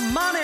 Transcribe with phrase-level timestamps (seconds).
[0.00, 0.42] マネー」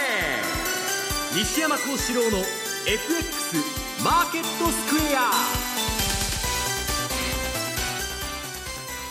[1.37, 2.39] 西山幸四郎の
[2.87, 3.57] FX
[4.03, 5.31] マーケットスクエア。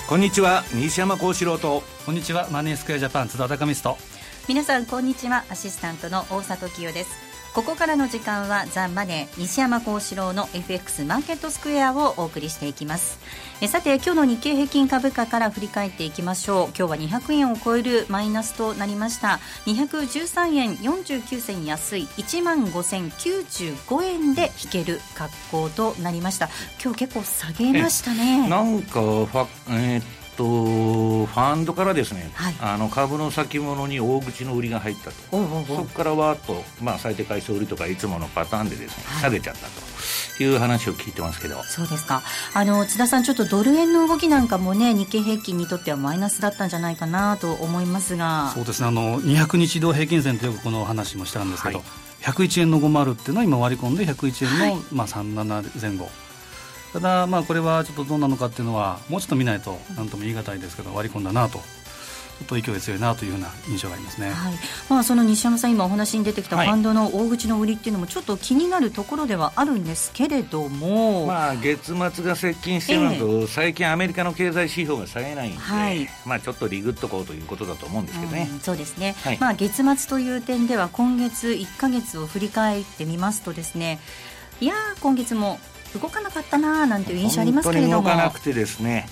[0.07, 1.84] こんにちは西山幸四郎と。
[2.05, 3.97] こんにちはマネースクエアジャパン津田高光と。
[4.47, 7.25] 皆さんこんにちはアシスタントの大里清です
[7.56, 13.18] ここからの時間はザ・マネー西山幸四郎の FX マーケットスクエアをお送りしていきます。
[13.62, 16.65] えさて今日の日経平均株価から振り返っていきましょう。
[16.78, 19.39] 今日は200円を超えるマイナスとなりました。
[19.68, 22.02] 213円49銭安い。
[22.18, 26.50] 1万5095円で引ける格好となりました。
[26.84, 28.50] 今日結構下げましたね。
[28.50, 30.04] なんかファえー、っ
[30.36, 35.14] とファンドからですね、はい、あの株の先物に大口の売りが入ったと。
[35.31, 39.67] そこからわーっと、まあ、最低回数売りとかいつものパターンでですね、はい、下げちゃった
[40.38, 41.64] という話を聞いてますけど。
[41.64, 42.22] そうですか。
[42.53, 48.52] あの津田さんちょっとドル円の動きなんかもね日経平均にとってはマイナスだったんじゃないかなと思いますが。
[48.54, 48.88] そうですね。
[48.88, 51.88] あの200日移動平均線とよくこの話もしたんですけど、はい、
[52.22, 56.09] 101円の50っていうのは今割り込んで101円の、はい、まあ、37前後
[56.96, 61.60] ただ、まあ、これはちょっとどうなのかっていうのはもうちょっと見ないと何とも言い難いですけど割り込んだなと。
[62.38, 64.54] ちょっと勢い強いなというような印象がありますね、はい。
[64.90, 84.02] まあ、その西山さん、今お話に出てきたファンドの大口の売りっていうのも、ちょっと気になるところではあるんですけれども、まあ、月末が接近してるのと、えー、最近、アメリカの経済指標が冴えないんで、はい、まあ、ちょっとリグっとこうということだと思うんですけどね、うん、そうですね、はい、まあ、月末という点では、今月1か月を振り返ってみますとですね、
[84.59, 85.58] いや今月も
[86.00, 88.04] 動かなかったななんていう印象ありますけれども。
[88.04, 89.08] 動かなくてですね。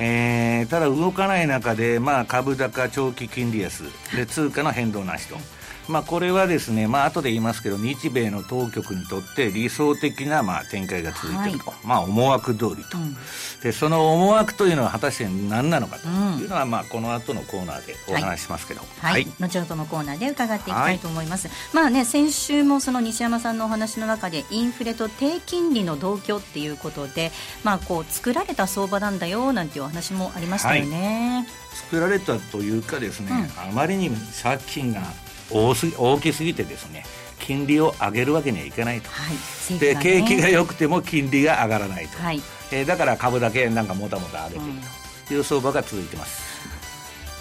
[0.00, 3.84] えー、ただ動かない中で、まあ、株高長期金利安。
[4.14, 5.36] で通貨の変動なしと。
[5.88, 13.16] まあ、これはですね、まあ後で言いますけど、日米の当局にとって理想的なまあ展開が続いていると、はい、まあ、思惑通りと、うん、
[13.62, 16.08] で、その思惑というのは果たして何なのかと。
[16.08, 21.48] いうのは、まあ、この後のコーナーでお話しますけど、はい、はい、後ほどのコーナーで伺っていきたいと思います。
[21.48, 27.32] はい、まあね、先週もその西山さんのお話の中で、インフレと低金利の同居っていうことで、
[27.64, 31.46] まあ、こう作られた相場なんだよなんていうお話もありましたよね。
[31.74, 34.10] 作られたというかですね、うん、あまりに
[34.42, 35.00] 借金が
[35.50, 37.04] 大す大きすぎてですね
[37.38, 39.32] 金利を上げるわけにはいかないと、は
[39.74, 42.40] い、で、ね、景気が良くても金利が上がらないと、はい、
[42.72, 44.80] えー、だから株だけなんかもたもた上げている
[45.28, 45.34] と。
[45.34, 45.38] い。
[45.38, 46.48] う相場が続いてます。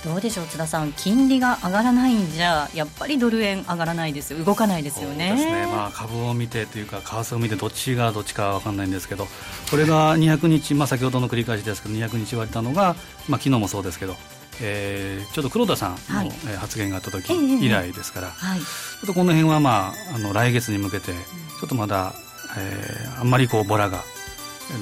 [0.06, 0.94] どうでしょう津田さん。
[0.94, 4.44] 金利が上がらないんじゃやっぱりドル円上がらないですよ。
[4.44, 5.32] 動かないですよね。
[5.32, 9.28] ですね、まあ、株を見てというか為替を見てどっちがどっちか分かんないんですけど
[9.70, 12.96] これが200日、まあ、先ほどの繰り返しですけど200日言われたのが、
[13.28, 14.16] まあ、昨日もそうですけど
[14.62, 18.66] えー、ちょっと黒田さんの、はい、発言があった時以来ですから、はい、ちょ
[19.04, 22.14] っとこの辺は、まあ、あの来月に向けてちょっとまだ、
[22.58, 24.04] えー、あんまりこうボラが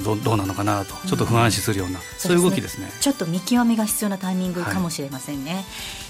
[0.04, 2.90] どどうなのかなとちょっと不安視するような、うん、そういう動きですね。
[3.02, 5.64] ちょっと見極めが必要なタイミングかもしれませんね、はい、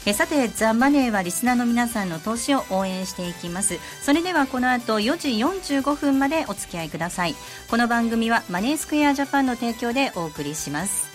[0.06, 3.80] えさてザ・マネーはリスナーの皆さんの投資を応援していきます。
[4.02, 7.36] それではこの後4時45分までお付き合いください。
[7.70, 11.15] この番組はマネースクエアジャパンの提供でお送りします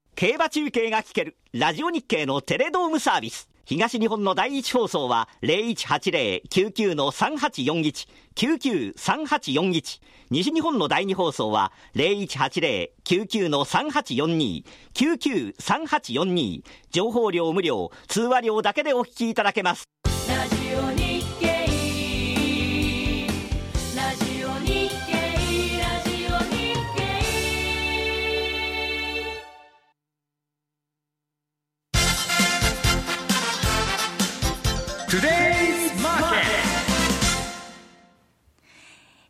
[0.15, 3.49] 競馬中継が聞けるラジオ日経のテレドームサービス。
[3.65, 10.01] 東日本の第一放送は0180-99の3841、993841。
[10.29, 16.63] 西日本の第二放送は0180-99の3842、993842。
[16.91, 19.85] 情報量無料、通話料だけでお聞きいただけます。
[20.27, 21.10] ラジオ日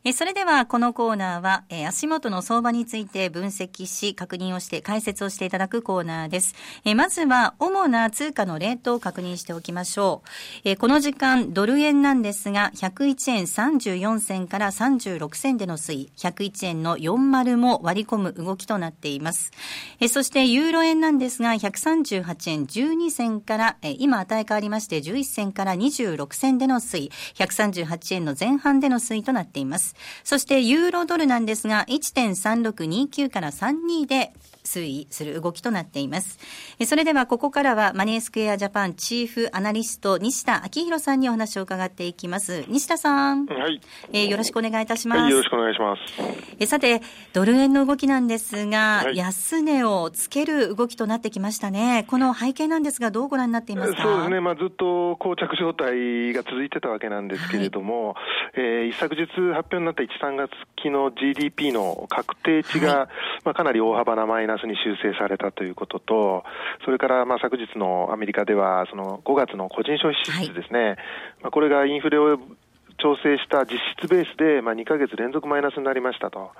[0.03, 6.55] えそれではこのコーナーは、え足元の相場について分析し、確認をして、解説をしていただくコーナーです。
[6.83, 10.61] えまずは、主な通貨のレートを確認しておきましょう。
[10.63, 19.51] えこの時間、ドル円なんですが、101円34銭から36銭での推移、101円の40も割り込む動きとなっています。
[19.99, 29.90] えそして、ユーロ円なんですが、138円12銭から、え今値変わりまして、11銭から26銭での推移、138円の前半での推移となっています。
[30.23, 36.39] そしてユーロドルなんですが、1.3629から32で推移する動きとなっています。
[36.79, 42.63] えそれではここからはマネースクエアジャパンチーフアナリスト西田明宏さんにお話を伺っていきます。
[42.67, 43.81] 西田さん、はい。
[44.13, 45.21] えーよろしくお願いいたします。
[45.21, 46.01] はい、よろしくお願いします。
[46.59, 47.01] えさて、
[47.33, 52.05] ドル円の動きなんですが、はい安値をつける動きとなってきましたね。
[52.07, 54.01] この背景なんですが、どうご覧になっていますか？
[54.03, 58.15] そうですね、まあ、ずっと膠着状態が続いてたわけなんですけれども、
[58.55, 59.37] えー一昨日発
[59.71, 63.09] 表になった1、3月期の GDP の確定値が、
[63.43, 66.43] まあ、かなり大幅なマイナスに修正されたということと、
[66.85, 70.97] それからまあ昨日のアメリカでは、その5月の個人消費支出ですね、
[71.41, 72.39] まあ、これがインフレを
[73.01, 76.51] 調整した実質ベースで、まあ、2ヶ月連続マイナスになりましたと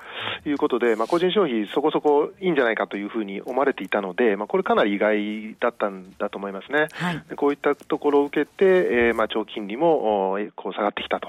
[0.45, 6.87] いうことで、まあ、個人消費、そこそこいいんじゃないかというふうに思われていたので、まあ、これ、かなり意外だったんだと思いますね。
[6.93, 11.27] はいでこういったところを受けて、えーまあ、長期金利もこう下がってきたと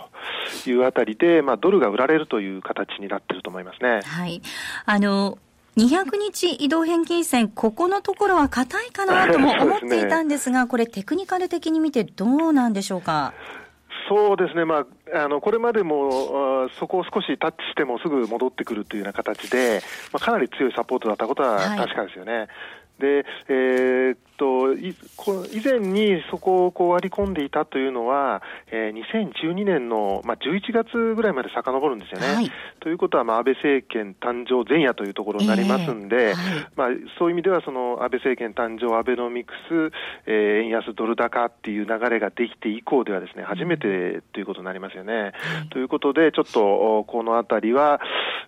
[0.69, 4.01] いうあたりで、まあ、ドルが売られるという形になっていると思いますね。
[4.05, 4.41] はい。
[4.87, 5.39] あの、
[5.77, 13.33] 200日移動平均線、ここのところは硬いかなとも思っていたんですが、 これテクニカル的に見てどうなんでしょうか？
[14.09, 14.85] そうですね、ま
[15.15, 19.81] あ、あのこれまでもそこを少しタッチしてもすぐ戻ってくるというような形で、
[20.13, 21.79] まあ、かなり強いサポートだったことははい。
[21.79, 22.49] 確かですよね。
[22.99, 28.43] でえーっと以前にそこをこう割り込んでいたというのは、
[28.73, 32.35] えー2012年の、まあ、11月ぐらいまで遡るんですよね。
[32.35, 32.51] はい
[32.81, 36.37] ということは、まあ、安倍政権誕生前夜というところになりますんで、ええはい
[36.75, 39.93] まあ、そういう意味ではその安倍政権誕生、アベノミクス、
[40.27, 45.33] えー円安ドル高っていう流れができて以降ではですね、初めてということになりますよね。
[45.71, 48.01] ということで、ちょっとおこのあたりは、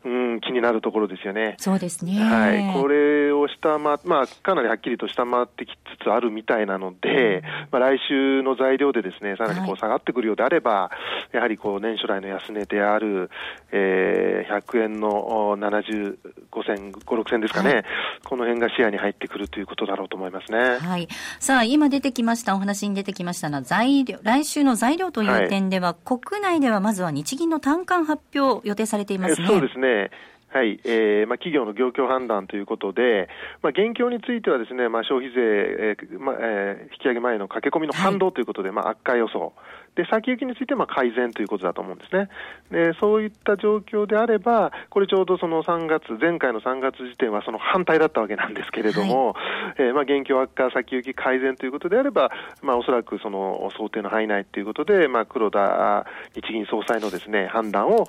[0.04, 1.54] うん、気になるところですよね。
[1.58, 2.18] そうですね。
[2.20, 10.90] はい、これを下回、まあ、かなりはっきりと下回ってきつつあるみたいなので、まあ、来週の材料でですね、さらにこはいう下がってくるようであれば、
[11.32, 13.30] やはりこう年初来の安値である、
[13.72, 15.08] えー100円の
[15.50, 16.16] お75
[16.66, 17.84] 銭、5、6銭ですかね、はい
[18.24, 20.78] この辺が視野に入ってくるということだろうと思いますね。
[20.78, 21.08] はい。
[21.38, 29.44] さあ、今出てきました、お話に出てきましたのは、材料、来週の材料という点では、国内ではまずは日銀の単価発表予定されていますね。
[29.44, 30.10] えそうですね。
[30.54, 33.28] はい、えーまあ、企業の業況判断ということで、
[33.60, 39.52] まあ、現況についてはですね、まあ、消費税、えーまあえー引き上げ前の駆け込みの反動ということで、まあ、悪化予想。
[39.96, 42.28] で、先行きについてはまあ改善ということだと思うんですね。
[42.70, 49.34] で、そういった状況であれば、これちょうどその3月、前回の3月時点はその反対だったわけなんですけれども、
[49.76, 52.30] えーまあ、現況悪化、先行き改善ということであれば、
[52.62, 58.06] まあ、おそらくその想定の範囲内ということで、まあ、黒田日銀総裁のですね、判断を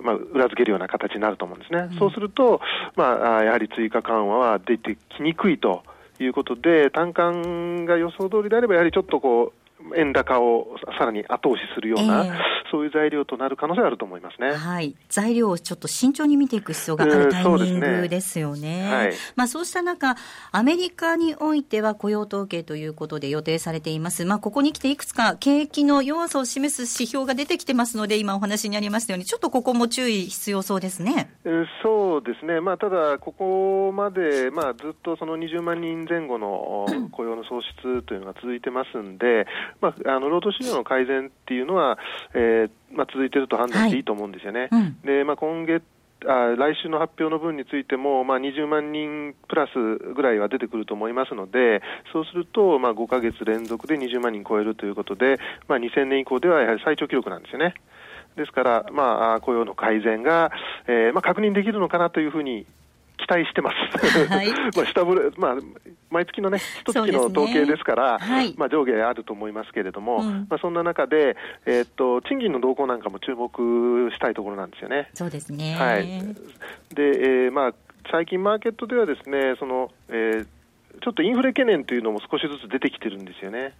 [0.00, 1.88] まあ、裏付けるような形になると思うんですね。
[1.98, 2.60] そうすると、
[2.96, 5.82] まあ、あやはり追加緩和は出てきにくいと
[6.20, 9.61] いうことで、単価が予想通りであれば、やはりちょっとこう、
[9.96, 14.52] 円高をさらに後押しするような、ええそういう材料となる可能性があると思いますね。
[14.52, 14.96] はい。
[15.10, 18.90] 材料をちょっと慎重に見ていく必要があるタイミングですよね。
[18.90, 20.16] はいまあそうした中、
[20.52, 24.24] アメリカにおいては雇用統計ということで予定されています。
[24.24, 31.30] まあここに来ていくつか景気の弱さを示す指標が出てきてますので、今お話にありましたように、ちょっとここも注意必要そうですね。
[31.44, 39.46] えーそうですね、まあ、ただ、ここまで、まあ、ずっとその20万人前後のお 雇用の創出というのが続いてますんで、
[39.80, 41.98] まあ、あの労働市場の改善っていうのは、
[42.34, 44.68] えーまあ、続いていると判断していいと思うんですよね。
[44.70, 45.82] うんでまあ、今月
[46.26, 49.72] あ来週の発表の分についても、まあ、20万人プラス
[50.14, 55.38] ぐらいは出てくると思いますので、そうすると、まあ、5ヶ月連続で20万人超えるということで、
[55.68, 57.74] まあ、2000年以降ではやはり最長記録なんですよね。
[58.36, 60.52] ですから、まあ、雇用の改善が、
[60.86, 62.66] えーまあ、確認できるのかなというふうに
[63.22, 64.28] 期待してます。
[64.28, 65.56] はい まあ下振れ、まあ、
[66.10, 75.08] 毎月のね、一月の統計ですから、はいまあ、上下あると思いますけれども、うんまあ、そんな中で、えーっと、賃金の動向なんかも注目したいところなんですよね。
[75.14, 75.74] そうですね。
[75.74, 76.06] はい。
[76.94, 77.74] で、えーまあ、
[78.10, 80.46] 最近マーケットではですね、その、えー
[81.00, 83.72] ちょっとインフレ懸念というのも少しずつ出てきてるんですよね。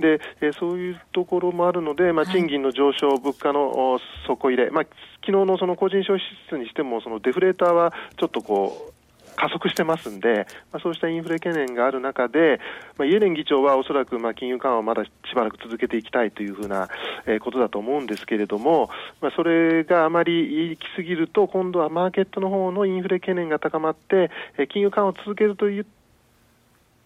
[0.00, 2.34] で、えーそういうところもあるので、まあ、はい。
[2.34, 4.84] 賃金の上昇、物価のお底入れ、まあ、
[5.24, 8.96] 昨日のその個人消費支出にしても、そのデフレーターはちょっとこう、
[9.36, 12.58] 加速してますんで、まあ、そうしたインフレ懸念がある中で、
[12.96, 16.88] まあ、イエレン議長はおそらくまあ金融緩和をまだしばらく続けていきたいというふうな、
[17.26, 18.88] えーことだと思うんですけれども、
[19.20, 25.84] まあ、それがあまり行き過ぎると、今度はマーケットの方のインフレ懸念が高まって、えー金融緩和を続けるといっ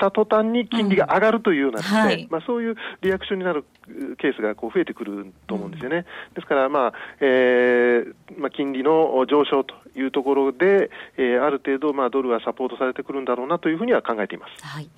[0.00, 6.06] た途端に金利が上がるというようなですね、うんはいまあ、そういうリアクションになるうケースがこう増えてくると思うんですよね。
[6.34, 14.64] ですから、まあえーまあ、金利の上昇というところで、えーある程度、まあ、ドルはサポートされてくるんだろうなというふうには考えています。
[14.64, 14.88] はい。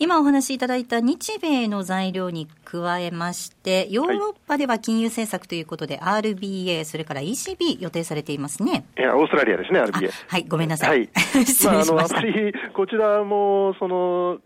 [0.00, 8.84] 今お話しいただいた日米の材料に加えまして、ヨーロッパでは金融政策ということで、はい、RBA、それから ECB 予定されていますね。
[8.96, 10.10] いや、オーストラリアですね、RBA。
[10.28, 10.88] はい、ごめんなさい。
[10.90, 11.08] はい、
[11.44, 11.94] 失礼しました。
[11.94, 14.38] まあ、あまり、こちらも、その、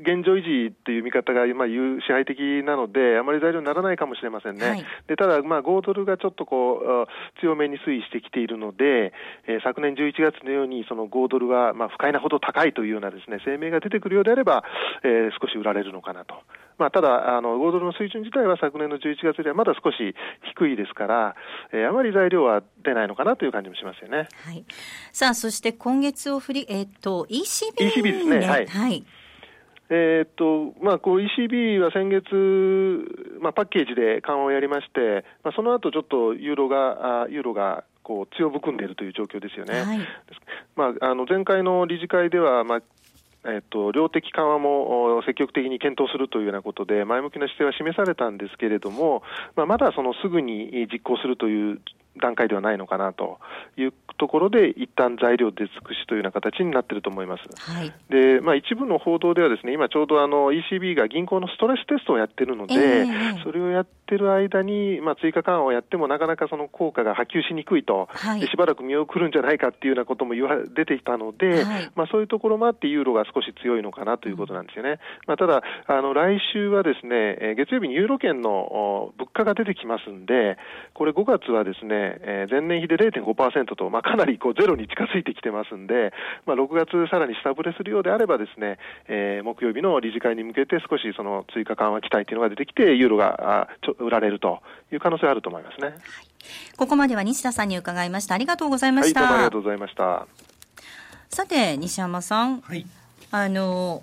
[0.00, 4.68] 現状維持という見方がまあ支配的なので、あまり材料にならないかもしれませんね。
[4.68, 9.12] はい、でただ、まあ、5ドルがちょっとこう強めに推移してきているので、
[9.46, 14.64] えー、昨年11月のようにその5ドルがまあ不快なほど高いというようなですね声明が出てくるようであれば、
[15.02, 16.34] えー、少し売られるのかなと。
[16.78, 20.14] まあ、ただあの、5ドルの水準自体は昨年の11月よりはまだ少し
[20.54, 21.34] 低いですから、
[21.72, 24.28] えー、あまり材料は出ないのかなという感じもしますよね。
[24.44, 24.64] はい、
[25.12, 28.36] さあ、そして今月を振り、えっ、ー、と、ECB、ECB ですね。
[28.46, 29.04] はい、はい
[29.90, 39.82] えー、っとまあ、こう ECB は先月、まあ、パッケージで緩和をやりまして、まあ、その後ちょっとユーロが、あユーロがこう強含んでいるという状況ですよね。
[39.82, 39.98] はい、
[40.76, 42.82] まあ、あの前回の理事会では、まあ
[43.46, 49.22] えっと、量的緩和も積極的に検討するというようなことで、前向きな姿勢は示されたんですけれども、
[49.56, 51.80] まあ、まだそのすぐに実行するという
[52.18, 53.38] 段階ではないのかなと
[53.76, 57.70] いうところで、一旦材料出尽くしというような形になっていると思います。
[57.70, 74.98] はい、で、まあ、一部の報道ではですね、今ちょうどあの ECB が銀行のストレステストをやってるので、えー、それをやってる間に、まあ、追加緩和をやってもなかなかその効果が波及しにくいと、はい、しばらく見送るんじゃないかっていうようなことも言わ出てきたので、はい、まあ、そういうところもあってユーロが少し強いのかなということなんですよね。
[75.26, 80.56] まあ、ただ、あの来週はですね、月曜日にユーロ圏の物価が出てきますんで、
[80.94, 86.12] これ5月はですね、え前年比で0.5%と、まあ、かなりこうゼロに近づいてきてますんで、
[86.46, 94.60] まあ、6月さらに下振れするようであればですね、えー、木曜日の理事会に向けて少しその追加緩和期待というのが出てきて、ユーロがあちょ売られると
[94.92, 95.88] いう可能性あると思いますね。
[95.88, 95.96] はい、
[96.76, 98.34] ここまでは西田さんに伺いました。
[98.34, 99.22] ありがとうございました。
[99.22, 100.26] はい、どうもありがとうございました。
[101.28, 102.60] さて、西山さん。
[102.60, 102.86] はい。
[103.30, 104.02] あの、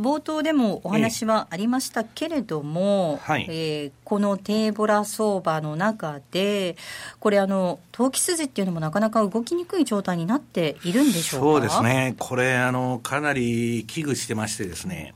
[0.00, 6.76] 冒頭でもお話はありましたけれども、はい、えー、この低ボラ相場の中で、
[7.18, 11.46] これあの、投機筋っていうのもなかなか動きにくい状態になっているんでしょうか？
[11.46, 15.14] そうですね、これあの、かなり危惧してましてですね、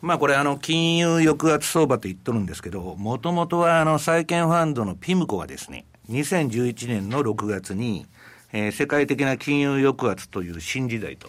[0.00, 8.06] まあこれあの、金融抑圧相場と言っとるんですけど、もともとはあの、債券ファンドのピムコがですね、2011年の6月に、
[8.52, 11.28] えー、世界的な金融抑圧という新時代と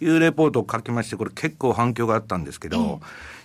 [0.00, 3.00] いうレポートを書きまして、これ結構反響があったんですけど、えー、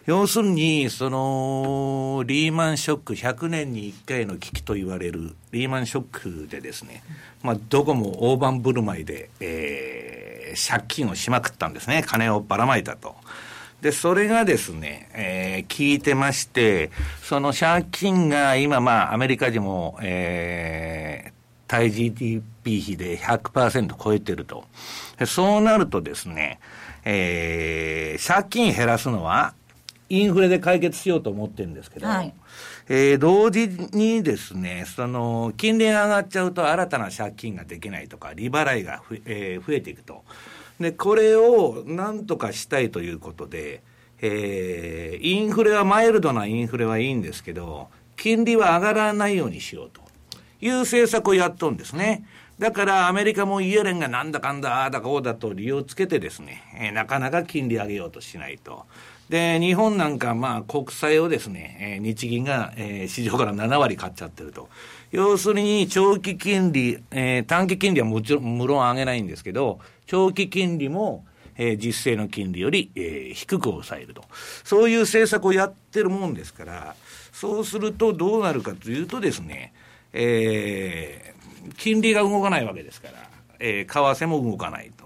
[0.05, 7.03] 要するに、その、リーマンショック、100年に1回の危機と言われるリーマンショックでですね、
[7.41, 12.03] まあ、どこも大盤振る舞いで、えー、借金をしまくったんですね。
[12.05, 13.15] 金をばらまいたと。
[13.83, 16.89] で、それがですね、えー、効いてまして、
[17.21, 21.31] その借金が今、まあ、アメリカでも、えー、
[21.67, 24.65] 対 GDP 比で100%超えてると。
[25.25, 26.59] そうなるとですね、
[27.05, 29.53] えー、借金減らすのは、
[30.09, 32.33] インフレで解決しようと思ってるんですけど、はい、
[32.87, 40.23] えー、同時にですね、その、金利が上がっちゃうと新たな借金ができないとか、利払いがふ、えー、増えていくと。
[40.79, 43.81] で、これをなんとかしたいということで、
[44.21, 50.03] えー、インフレはマイルドなインフレはいいんですけど、金利は上がらないようにしようと。
[50.63, 52.25] いう政策をやっとんですね。
[52.59, 58.85] だからアメリカもイエレンがなんだかんだ、ああだこうだと理由をつけてですね、えー、なかなか金利上げようとしないと。
[59.29, 64.69] で、日本なんかまあ国債をですね、えー、日銀が、えー、市場から7割買っちゃってると。
[65.11, 74.23] 要するに長期金利、えー、短期金利はもちろん、無論上げないんですけど、長期金利も、えー、実勢の金利より、えー、低く抑えると。
[74.63, 76.95] そういう政策をやってるもんですから、
[77.31, 79.73] そうするとどうなるかというとですね、
[80.13, 81.32] えー、
[81.83, 83.15] 金利が動かないわけですから、
[83.59, 85.03] えー、為替も動かないと。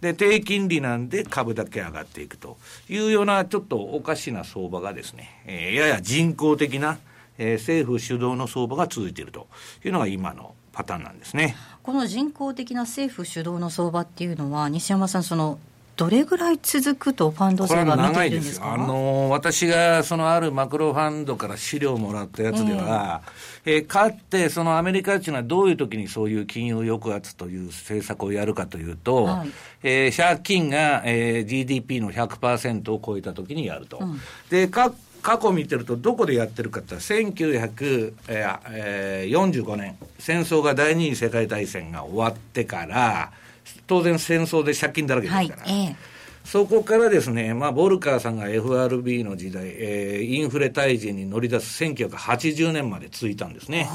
[0.00, 2.56] で、低金利なんで株だけ上がっていくと
[2.88, 6.96] いうようなちょっとおかしな相場がですね、えー、やや人工的な、
[7.36, 9.48] えー、政府主導の相場が続いていると
[9.84, 11.56] いうのが今のパターンなんですね。
[11.82, 15.58] この人工的な政府主導の相場っていうのは、西山さん、その
[15.96, 18.74] どれぐらい続くとファンドは見ているんですか？
[18.74, 23.22] あの私がそのあるマクロファンドから資料をもらったやつでは、
[23.64, 29.50] えー、えー、かってそのアメリカっていうのはどういう時にそういう金融抑圧という政策をやるかというと、はい、
[29.82, 33.98] えー、借金が、えー、GDP の100%を超えた時にやると。
[34.00, 34.20] うん、
[34.50, 43.32] でか過去見てると、どこでやってるかって1945年、戦争が第二次世界大戦が終わってから、
[43.86, 46.14] 当然戦争で借金だらけですから、はいえ
[46.44, 53.88] そこからですね、まあ、ボルカーさんが FRB の時代、えー、インフレ退治に乗り出す1980年まで続いたんですね。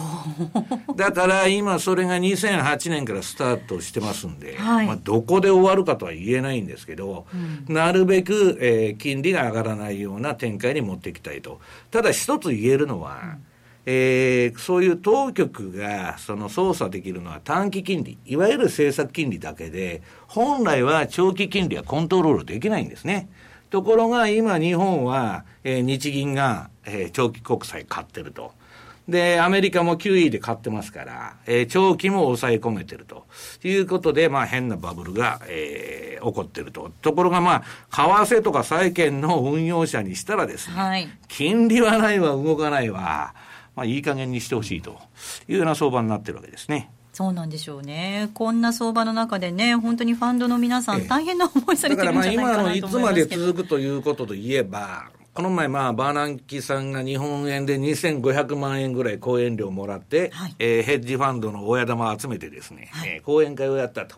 [0.95, 7.27] だから今それが2008年からスタートしてますんで、はい、まあ、どこで終わるかとは言えないんですけど、
[7.67, 11.61] うん、なるべく、えー、金利が上がらないような展開に持っていきたいと。
[11.91, 13.48] ただ一つ言えるのは、うん
[13.85, 23.29] えー、そういう当局がその操作できるのは短期金利、いわゆる政策金利だけで、本来は長期金利はコントロールできないんですね。
[23.69, 28.51] ところが今日本は、えー、日銀が、えー、長期国債買ってると。
[29.09, 33.25] で、アメリカも QE で買ってますから、えー、長期も抑え込めてると
[33.63, 36.91] いうことで、まあ変なバブルが、えー、起こってると。
[37.01, 43.33] ところがまあ、為替とか債券の運用者にしたらですね、はい、金利はないわ、動かないわ、
[43.79, 44.99] まあ、いい加減にしてほしいと
[45.47, 46.91] いうような相場になってるわけですね。
[47.13, 48.29] そうなんでしょうね。
[48.33, 64.17] こんな相場の中でね、本当にファンドの皆さん、大変な思いされてるんじゃないかなと思いますだからまあ今のいつまで続くということで言えば、この前、まあ、バーナンキさんが日本円で2500万円ぐらい講演料もらって、はい、えー、ヘッジファンドの親玉を集めてですね、はい、えー、講演会をやったと。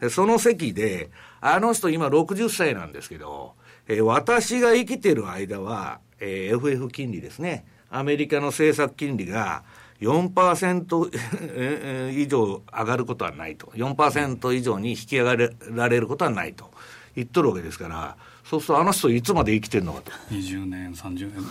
[0.00, 1.08] で、その席で、
[1.40, 3.54] あの人今60歳なんですけど、
[3.88, 7.64] えー、私が生きてる間は、えー、FF 金利ですね。
[7.90, 9.62] アメリカの政策金利が
[10.00, 13.66] 4% 以上上がることはないと。
[13.74, 16.70] 4%以上に引き上げられることはないと
[17.14, 20.12] 言っとるわけですから、そうするとあの人いつまで生きてるのかと。
[20.30, 21.42] 20年、30年。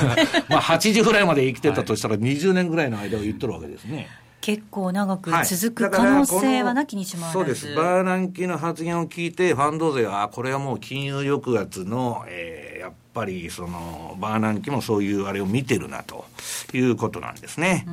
[0.48, 4.08] まあ80ぐらいまで生きてたとしたら20年ぐらいの間を言っとるわけですね。
[4.40, 16.26] 結構長く続く可能性はなきにしもあらず、そうです、バーナンキの発言を聞いて、ファンド勢は、これはもう金融抑圧の、えー、やっぱりそのバーナンキもそういうあれを見てるなと
[16.72, 17.86] いうことなんですね。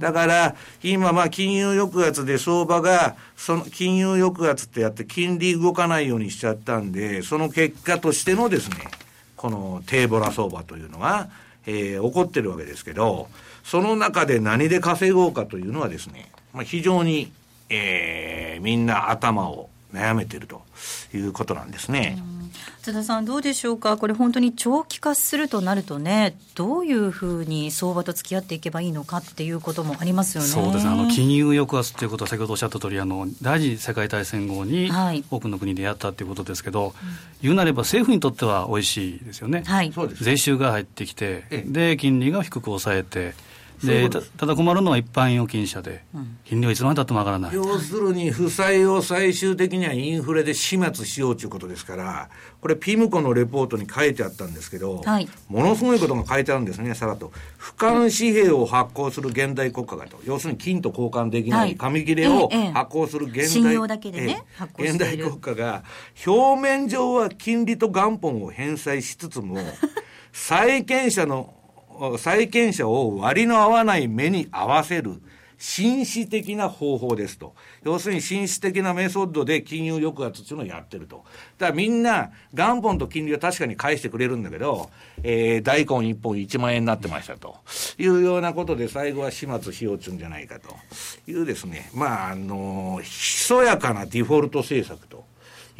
[0.00, 8.76] だから、今、まあ、金融抑圧で相場が、その金融抑圧ってやって、金利動かないようにしちゃったんで、その結果としてのですね、
[9.36, 11.28] この低ボラ相場というのが、
[11.66, 13.28] えー、起こってるわけですけど、
[13.62, 17.30] その中で何で稼ごうかというのはですね、まあ、非常に、
[17.68, 20.62] えー、みんな頭を悩めてると
[21.14, 22.18] いうことなんですね。
[22.82, 30.48] 津田さん、どうでしょうか、これ、本当に長期化するとなるとね、どういうふうに相場と付き合っていけばいいのかっていうこともありますよね。
[30.48, 33.10] そうですね、あの金融抑圧ということは、先ほどおっしゃった通りあり、
[33.42, 34.90] 第二次世界大戦後に
[35.30, 36.92] 多くの国でやったということですけど、はい、
[37.42, 43.34] 言うなれば政府にとっては美味しいですよね、はい、税収が入ってきて、で金利が低く抑えて、
[43.86, 46.04] でただ困るのは一般預金者で、
[46.44, 47.54] 金利はいつまでたっても上がらない。
[47.54, 52.28] 要するに、負債を最終的にはインフレで始末しようということですから、
[52.60, 57.32] これ、ピムコのレポートに書いてあったんですけど、はい、ものすごいことが書いてあるんですね、さらと。
[57.58, 63.78] 俯瞰紙幣を発行する現代国家がと、要するに金と交換できない紙切れを発行する現代,、
[64.12, 64.44] ね
[64.78, 65.84] 現代国家が、
[66.26, 69.56] 表面上は金利と元本を返済しつつも、
[70.32, 71.54] 債権者の
[72.18, 75.20] 債権者を割の合わない目に合わせる
[75.60, 77.54] 紳士的な方法ですと。
[77.84, 81.22] 要するに紳士的なメソッドで金融抑圧っていうのをやってると。
[81.58, 84.88] だからみんな、元本と金利は確かに返してくれるんだけど、
[85.22, 87.58] えー、大根1本1万円になってましたと
[87.98, 90.74] いうようなことで最後は始末しようっちゅうんじゃないかと
[91.30, 95.29] いうですね、まあ、あの、ひそやかなデフォルト政策と。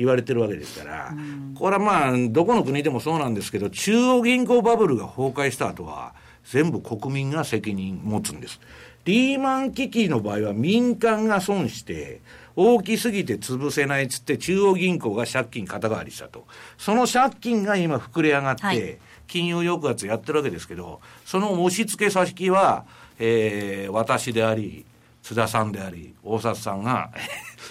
[0.01, 1.15] 言われてるわけですから、
[1.55, 8.61] これはまあ、どこの国でもそうなんですけど、中央銀行バブルが崩壊した後は、全部国民が責任持つんです。
[9.05, 12.23] リーマン危機の場合は民間が損して、
[12.57, 16.47] 大きすぎて潰せないっつって中央銀行が借金肩代わりしたと。
[16.79, 22.87] その借金が今膨れ上がって、金融抑圧やってるわけですけど、その押し付け先は、
[23.19, 24.87] えー、私であり、
[25.23, 27.11] 津田さんであり、大札さんが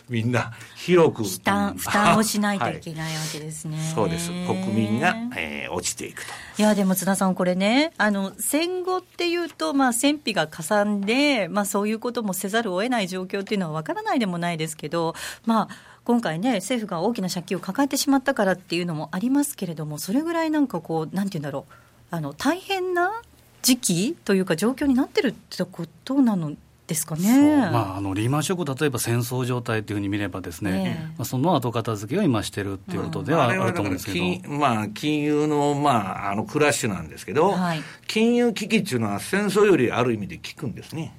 [0.08, 1.24] みんな広く。
[1.24, 4.30] 負担負担をしないといけないわけですね、 はい、そうです。
[4.30, 6.32] 国民が、えー、落ちていくと。
[6.58, 21.74] いやでも津田さんこれねあの戦後っていうとまあ戦費がかさんでまあそういうこともせざるを得ない状況っていうのはわからないでもないですけどまあ今回ね政府が大きな借金を抱えてしまったからっていうのもありますけれどもそれぐらいなんかこうなんて言うんだろう。
[22.12, 23.22] あの大変な
[23.62, 26.54] 時期というか状況になってるってことなの
[26.90, 41.16] ですかね、まあ、あのリーマンショック、例えば戦争状態というふうに見れば、ですね、えー、まあ、その後片付けを今してるっていうことではあると思うんですけど、まあ、金融の,、まあ、あのクラッシュなんですけど、はい、金融危機っていうのは戦争よりある意味で効くんですね。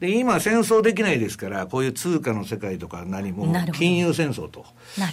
[0.00, 4.64] で今、戦争できないですから、こういう通貨の世界とか何も金融戦争と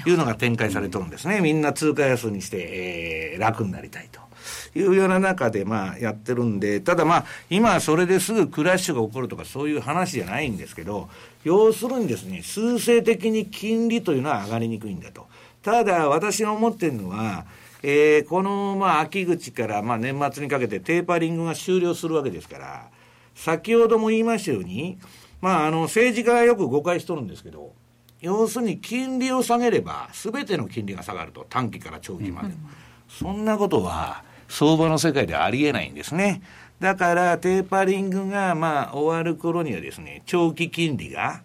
[0.05, 4.26] いうのが展開されてるんですね、みんな通貨安にして、えー、楽になりたいと。
[4.75, 11.09] いうような中で、まあ、やってるんで、ただまあ、今それですぐクラッシュが起こるとかそういう話じゃないんですけど、
[11.43, 15.27] 要するにですね、数勢的に金利というのは上がりにくいんだと。
[15.63, 17.45] ただ、私が思ってるのは、
[17.83, 22.89] えー、この、まあ、秋口から、まあ、年末にかけてテーパリングが終了するわけですから、
[23.35, 24.97] 先ほども言いましたように、
[25.41, 27.73] まあ、あの、政治家がよく誤解しとるんですけど、
[28.19, 32.47] 要するに金利を下げれば、すべての金利が下がると、短期から長期まで。
[32.47, 32.57] うん、
[33.07, 36.41] そんなことは、相場の世界ではありえないんですね。
[36.79, 41.41] だから、テーパリングが、まあ、終わる頃にはですね、長期金利が、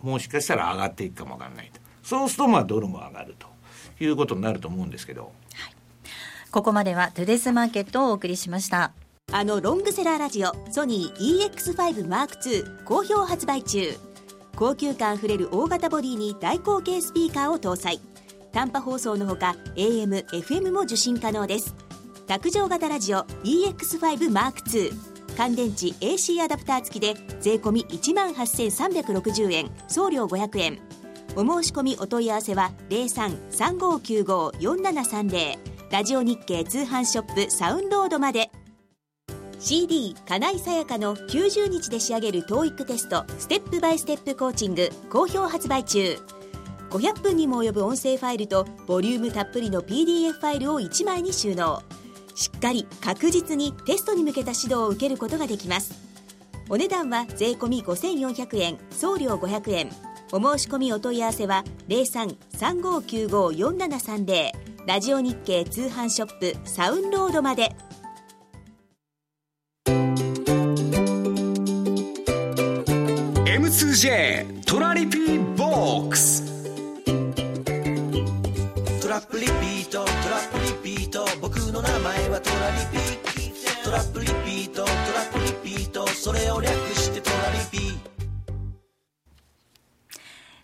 [0.00, 1.80] もしかしたら上がっていくかもわからないと。
[2.02, 3.48] そうすると、まあ、ドルも上がると
[4.02, 5.22] いうことになると思うんですけど。
[5.22, 5.32] はい、
[6.50, 8.92] ここまでは、トゥデスマーケットをお送りしました。
[9.32, 13.92] あのロングセラーラジオソニー EX5M2 好評発売中
[14.54, 18.00] 高級感あふれる大型ボディに大口径スピーカーを搭載
[18.52, 21.74] 短波放送のほか AM、FM も受信可能です
[22.26, 24.92] 卓上型ラジオ EX5M2
[25.36, 29.70] 乾電池 AC アダプター付きで税込1万8360円。
[29.88, 30.78] 送料500円。
[31.36, 35.58] お申し込みお問い合わせは0335954730
[35.90, 38.50] ラジオ日経通販ショップサウンロードまで。
[39.58, 46.16] CD 金井さやかの90日で仕上げる TOEIC テストステップバイステップコーチング好評発売中。
[46.90, 51.82] 500分にも及ぶ音声ファイルとボリュームたっぷりの PDF ファイルを1枚に収納。
[52.34, 55.94] しっかり確実にテストに向けた指導を受けることができます。
[56.68, 59.88] お値段は税込5400円送料500円。
[60.32, 64.50] お申し込みお問い合わせは0335954730
[64.86, 67.76] ラジオ日経通販ショップサウンロードまで。
[73.46, 76.43] M2J トラリピーボックス。
[79.14, 80.04] ラップリピート。
[80.04, 81.24] トラップリピート。
[81.40, 84.84] 僕の名前はトラリピトラップリピート。
[84.84, 86.04] トラップリピート。
[86.08, 87.96] それを略してトラリピ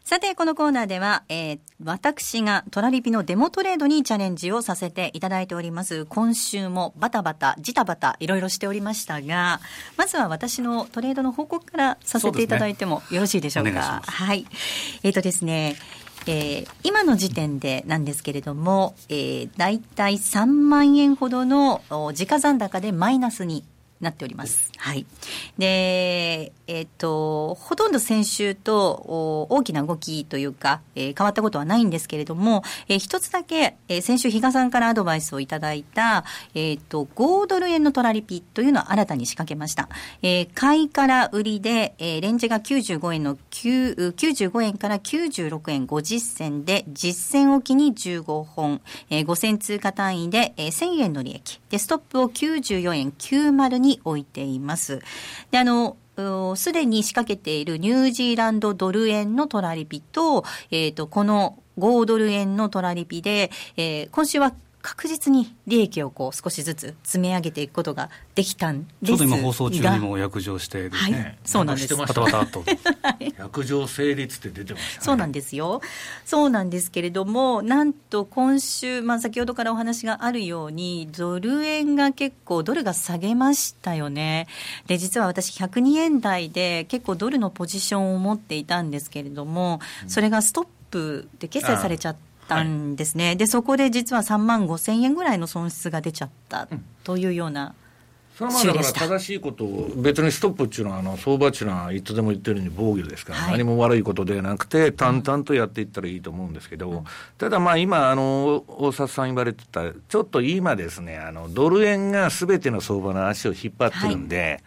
[0.02, 6.04] さて、このコーナーでは、えー、私がトラリピのデモトレードにチャレンジをさせていただいております。
[6.06, 9.60] 今週もバタバタ、ジタバタ、いろいろしておりましたが、
[9.96, 13.70] まずは私のトレードの報告からさせていただいてもよろしいでしょうか？
[13.70, 14.44] うね、はい。
[15.04, 15.76] えっ、ー、とですね、
[16.26, 21.82] えー、今の時点でなんですけれども、えー、大体3万円ほどの
[22.14, 23.64] 時価残高でマイナスに
[24.00, 24.70] なっております。
[24.78, 25.06] はい。
[25.58, 39.88] で、えっ、ー、と、ほとんど先週と大きな動きというか、えー、変わったことはないんですけれども、えー、一つだけ、えー、先週比嘉さんからアドバイスをいただいた、えっ、ー、と、5ドル円のトラリピというのを新たに仕掛けました。
[40.22, 51.60] えー、買いから売りで、えー、レンジが95円の9、95円から96円50銭で、実践置きに15本、えー、5000通貨単位で、えー、1000円の利益。
[51.68, 55.00] で、ストップを94円90にに置いています。
[55.50, 55.96] で、あの、
[56.56, 69.06] すでに仕掛けているニュージーランドドル円のトラリピと、えっ、ー、と、この5ドル円のトラリピで、えー、今週は確実に利益をこう少しずつ積み上げていくことができたんです。
[69.06, 71.94] ちょっと今放送中にも約定してですね、はい、そうなんです。
[71.96, 72.64] バタバタと
[73.36, 75.82] 約定成立って出てました、ね、そうなんですよ。
[76.24, 84.46] そうなんですけれどもなんと今週、まあ、先ほどからお話があるようにドル円が結構ドルが下げましたよね。
[84.86, 96.68] で実は私102円台で結構ドルのポジションを持っていたんですけれどもそれがストップで決済されちゃってったんですね、はい、でそこで実は3万5千円ぐらいの損失が出ちゃった
[97.04, 97.74] というような。
[98.34, 107.04] それはまあだから正しいことを、別にストップっていうのは、あの相場っていうのはいつでも言ってるように防御ですから、はい、何も悪いことではなくて、淡々とやっていったらいいと思うんですけど、うん、
[107.36, 114.60] ただまあ今、あの大札さん言われてた、ちょっと今ですね、あのドル円がすべての相場の足を引っ張ってるんで、はい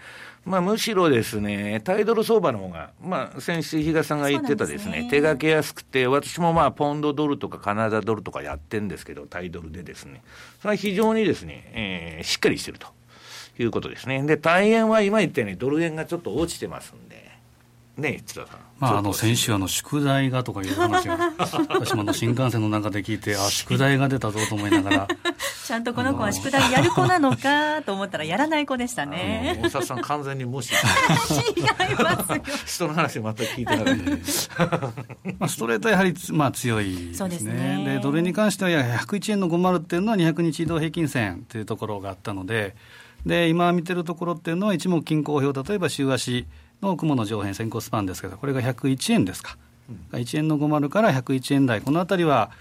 [0.46, 10.22] まあ、むしろですね、タイドル相場の方が、まあ、先週、比嘉さんが言ってたですね、すね手がけやすくて、私もまあ、ポンドドルとかカナダドルとかやってんですけど、タイドルでですね、
[10.60, 12.88] それは非常にですね、えー、しっかりしてると
[13.58, 14.22] いうことですね。
[14.24, 17.23] で、大円は今言ったようにドル円がちょっと落ちてますんで、
[17.98, 18.60] ね、津田さん。
[18.80, 21.32] まあ、あの先週あの宿題がとかいう話が
[21.70, 25.08] 私もあの新幹線の中で聞いてあ 宿題が出たぞと思いながら
[25.66, 29.60] ちゃんとこの子は宿題やる子なのかと思ったらやらない子でしたね。
[29.64, 30.74] 大沢さん完全に無視。
[31.56, 31.64] 違い
[31.96, 32.44] ますよ。
[32.66, 33.86] 人の話全く聞いてな
[34.58, 34.78] かった
[35.40, 37.30] まあストレートやはり、まあ、強いですね。
[37.30, 37.84] ですね。
[37.86, 42.76] でドルに関しては101円の50っていうのは200日移動平均線というところがあったので
[43.26, 46.46] で今見てるところっていうのは一目均衡表例えば週足
[46.88, 49.58] の雲の上辺先行スパンですけど、これが101円ですか。
[50.12, 52.52] 1円の50から101円台、このあたりは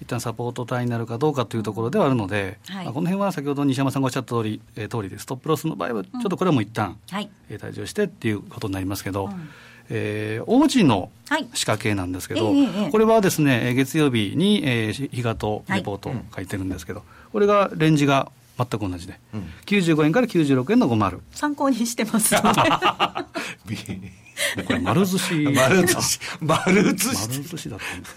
[0.00, 9.50] 一旦サポート帯になるかどうかというところではあるので、はい、まあ、この辺は先ほど西山さんがおっしゃった通り、えー、通りで、ストップロスの場合は、ちょっとこれも一旦、うん、はい、えー、退場してっていうことになりますけど、うん。
[9.92, 11.10] えー、王子の
[11.52, 18.30] 仕掛けなんですけど、はいえー、これはですね、月曜日に、えー、日とレポートを書いてるんですけど、はい、これがレンジが
[18.68, 21.20] 全く同じで、うん、95円から96円の50。
[21.32, 24.20] 参考にしてます ので。
[24.66, 25.34] これ丸寿司。
[25.54, 26.20] 丸寿司。
[26.40, 27.28] 丸寿司。
[27.28, 28.16] 丸寿司だったんです。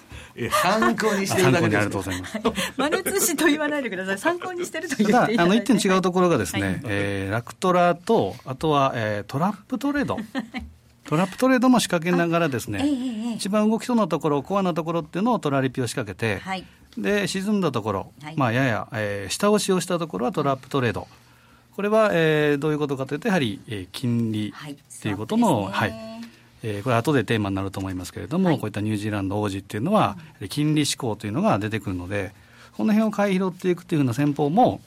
[0.62, 1.78] 参考にしてるだけです。
[1.78, 2.40] ありがとうございます。
[2.78, 4.18] 丸寿司と言わないでください。
[4.18, 10.18] 参考にしてると言っていたあの、一点違うところがですね、はい、えー、ラクトラと、あとは、えー、トラップトレード。
[11.06, 16.66] トラップトレードも仕掛けながらですね、えー、一番動きそうなところ、コアなところっていうのをトラリピを仕掛けて、はい、
[16.98, 21.08] で沈んだところ、はい、まあ、やや、えー、下押しをしたところはトラップトレード。
[21.76, 24.54] これは、えー、どういうことかというと、やはり、えー、金利
[25.02, 25.14] とい。
[25.14, 25.94] うことの、はい、
[26.62, 32.32] えー、これ後でテーマになると思いますけれども、はい、こういったニュージーランド王子っていうのは、うん、金利志向というのが出てくるので、
[32.78, 34.82] この辺を買い拾っていくというふうな戦法も、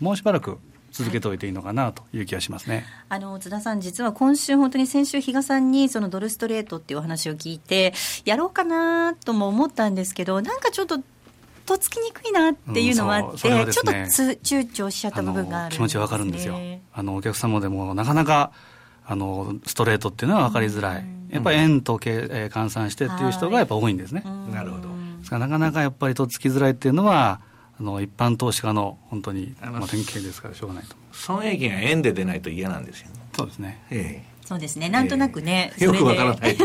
[0.00, 0.58] もうしばらく
[0.90, 7.92] 続けておいていいのかなという気がしますね、あの津田さん、実は今週、本当に先週、比嘉さんにそのドルストレートっていうお話を聞いて、
[8.24, 11.00] やろうかなとも思ったんですけど、なんかちょっと。
[11.66, 16.56] とっつきにくいなっていうのもあって、うんね、ちょっとつ躊躇しちゃった部分がある、ね、気持ちわかるんですよ。
[16.94, 18.52] あのお客様でもなかなか
[19.04, 24.22] あのストレートっていうのは分かりづらい、やっぱり円とけ、えー、換算してっていう人がやっぱ多いんですね。
[24.52, 24.88] なるほど。
[25.18, 27.40] ですからなかなかやっぱりとっつきづらいっていうのは、
[27.78, 34.88] あの一般投資家の本当に、まあ、典型ですからしょうがないと損益が円で出ないと嫌なんですよ、そうですね、ええ、そうですね。
[34.88, 36.64] なんとなくね、えー、よくわからないと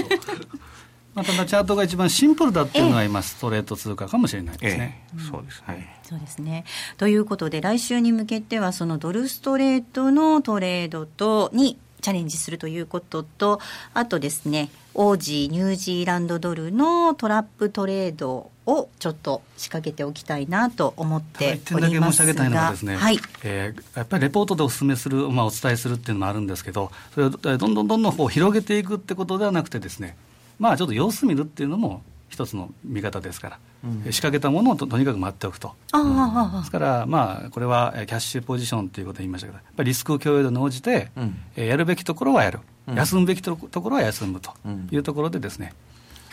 [1.14, 5.04] まあ、ただチャートが一番シンプルだっていうのが今、ストレート通貨かもしれないですね。
[5.14, 5.86] ええ、そうです、はい。
[6.04, 6.64] そうですね。
[6.98, 13.60] ということで、来週に向けては、そのドルストレートのトレードとにチャレンジするということと、
[13.94, 30.18] あとですね、オージー、ニュージーランドドルのトラップトレードをちょっと仕掛けておきたいなと思っておりますが、申し上げたいのはですね、はいえー、やっぱりレポートでお勧めする、まあ、お伝えするっていうのもあるんですけど、それをどんどんどんどんこう広げていくってことではなくてですね、
[30.62, 42.60] まあちょっと様子見るっていうのも一つの見方ですから、うん、仕掛けたものをととにかく待っておくと、うん、ですから、まあ、これはキャッシュポジションということを言いましたけど、やっぱりリスク共有度に応じて、うん、えやるべきところはやる、
[42.96, 44.52] 休むべきところは休むと
[44.92, 45.74] いうところでですね、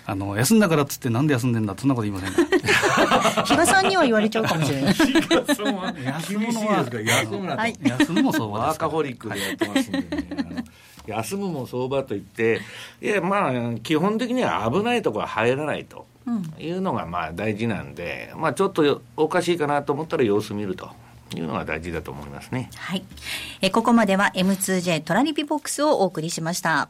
[0.05, 2.47] あの休んだからっつってなんで休んでんだそんなこと言いません
[3.45, 4.95] 比嘉 さんには言われちゃうかもしれない。
[4.95, 5.13] 休
[6.39, 10.65] むのは休むなと、はい、休むも相場ワーカホリックでやってますんでね
[11.09, 12.61] 休むも相場といって
[13.01, 16.07] いやまあ基本的には危ないところは入らないと
[16.59, 20.91] いうのがまあ大事なんで、まあ、ちょっとおかしいかなと思ったら様子見ると。
[21.37, 22.71] いうのが大事だと思いますね。
[22.75, 23.05] はい。
[23.61, 26.89] えここまでは M2J トラリピボックスをお送りしました。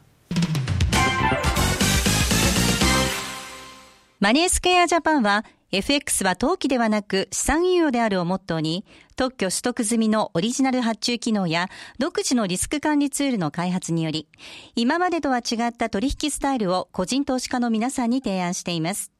[4.21, 8.83] マネースクエアジャパンは FX は投機ではなく資産運用であるをモットーに
[9.19, 14.29] 特許取得済みのオリジナル発注機能や独自のリスク管理ツールの開発により
[14.77, 19.11] 今までとは違った取引スタイルを個人投資家の皆さんに提案しています。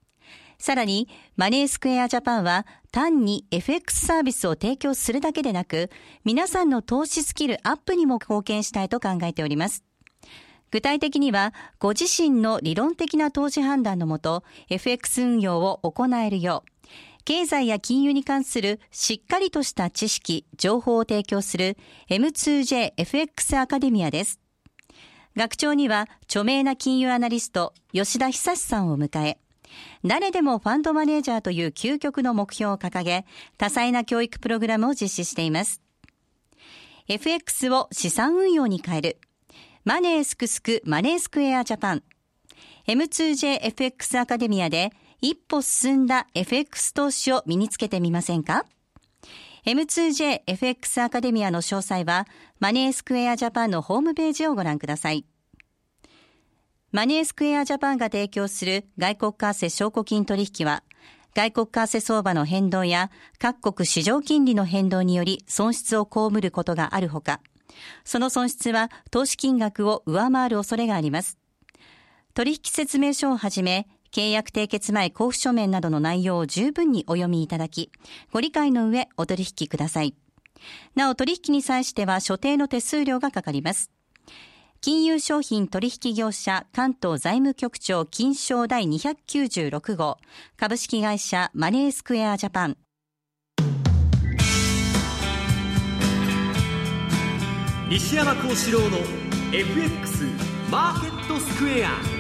[0.58, 5.90] さらに、マネースクエアジャパンは単に FX サービスを提供するだけでなく、
[6.24, 9.84] 皆さんの投資スキルアップにも貢献したいと考えております。
[10.72, 16.79] 具体的には、ご自身の理論的な投資判断のもと、FX 運用を行えるよう、
[17.26, 21.78] 経済や金融に関するしっかりとした知識、情報を提供する
[22.10, 24.40] M2JFX アカデミアです。
[25.36, 29.40] 学長には著名な金融アナリスト吉田久さんを迎え、
[30.04, 33.26] 誰でもファンドマネージャーという究極の目標を掲げ、
[33.58, 35.82] 多彩な教育プログラムを実施しています。
[37.08, 39.20] FX を資産運用に変える。
[39.86, 42.04] マネースクスクマネースクエアジャパン
[42.88, 48.66] M2JFX アカデミアで一歩進んだ FX 投資を身につけてみませんか
[49.66, 52.26] ？M2JFX アカデミアの詳細は
[52.60, 55.26] マネースクエアジャパンのホームページをご覧ください。
[56.92, 60.84] マネースクエアジャパンが提供する外国為替証拠金取引は
[61.36, 67.42] 外国為替相場の変動や各国市場金利の変動により損失を被ることがあるほか、
[68.04, 71.38] その損失は投資金額を上回る恐れがあります。
[72.34, 77.92] 取引説明書をはじめ、契約締結前交付書面などの内容を十分にお読みいただき、
[78.32, 80.16] ご理解の上お取引ください。
[80.96, 83.92] なお取引に際しては所定の手数料がかかります。
[84.82, 90.18] 金融商品取引業者関東財務局長金賞第296号
[90.56, 92.78] 株式会社マネースクエアジャパン
[97.90, 98.98] 西山幸四郎の
[99.52, 100.24] FX
[100.72, 102.19] マーケットスクエア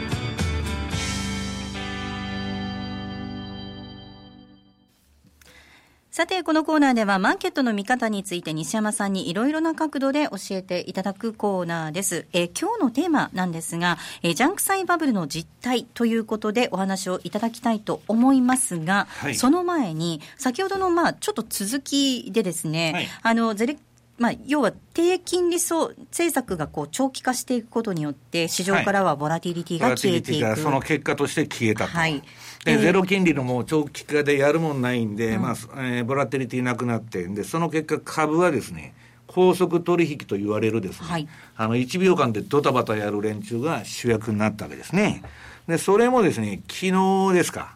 [6.19, 12.25] さて、このコーナーではマーケットの見方について西山さんにいろいろな角度で教えていただくコーナーです。
[12.33, 23.77] えー今日のテーマなんですが、えージャンク債バブルの実態ということでお話をいただきたいと思いますが、はいその前に、先ほどのまあちょっと続きでですね、はいあの、ゼレ
[24.17, 30.43] まあ、要は低金利層政策がこう長期化していくことによって、市場からはボラティリティが消えていく。
[30.43, 31.91] がその結果として消えたと。
[31.91, 32.21] はい
[32.65, 38.93] で、えーゼロ金利のもう長期化でやるもんないんで、まあ、えーボラティリティなくなって、で、その結果株はですね、
[39.27, 41.27] 高速取引と言われるですね、はい。
[41.55, 45.21] あの、1秒間でドタバタやる連中が主役になったわけですね。
[45.67, 47.75] で、それもですね、昨日ですか、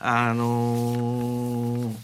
[0.00, 1.94] あのー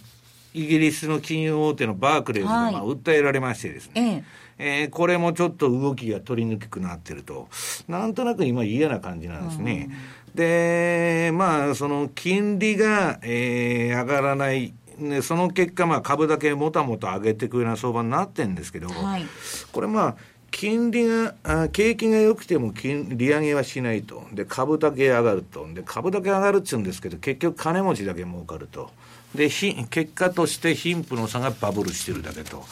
[0.56, 2.72] イギリスの金融大手のバークレーズが、はい。
[2.72, 4.24] まあ、訴えられましてですね、ええ
[4.58, 7.48] えーこれもちょっと動きが取りにくくなってると、
[7.88, 9.90] なんとなく今、嫌な感じなんですね。
[10.34, 19.26] で、まあ、その金利が、えー上がらない、ね、その結果、まあ、株だけもたもた上げていくような相場になってるんですけど、はい
[19.72, 20.16] これまあ、
[20.50, 24.24] 金利が、あ景気が良くても金利上げはしないと。
[24.32, 25.66] で、株だけ上がると。
[25.74, 28.92] で、株だけ上がるっちゅうんですけど、結局金持ちだけ儲かると。
[29.34, 32.64] で、ひ結果として貧富の差がバブルしてるだけと。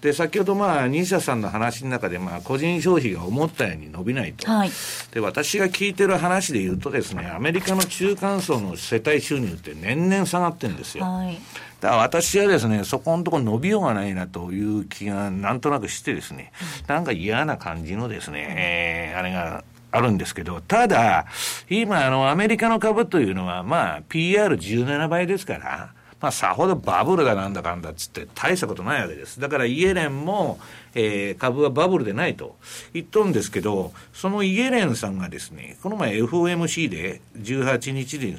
[0.00, 4.50] で、先ほどまあ、西田さんの話の中で、まあ、個人消費が思ったように伸びないと。
[4.50, 4.70] はい
[5.12, 11.04] で、私が聞いてる話で言うとですね、アメリカの中間層の世帯収入って年々下がってるんですよ。
[11.04, 11.38] はい
[11.80, 16.52] だから私はですね、そこのところ伸びようがないなという気がなんとなくしてですね、
[16.86, 21.26] なんか嫌な感じのですね、えーあれがあるんですけど、ただ、
[21.68, 29.40] 今、あの、アメリカの株というのは、まあ、PR17 倍ですから、まあ、さほどバブルだなんだかんだっつって大したことないわけです。
[29.40, 30.58] だからイエレンも、
[30.94, 32.56] えー株はバブルでないと
[32.92, 38.34] 言っとんですけど、そのイエレンさんがですね、この前 FOMC で18日で、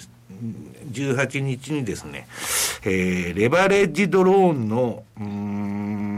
[0.91, 2.27] 18日にですね、
[2.83, 6.10] えーレバレッジドローンの、うん、